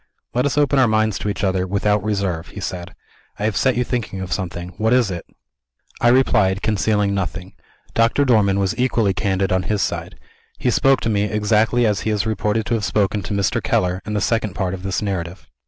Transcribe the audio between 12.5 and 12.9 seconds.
to have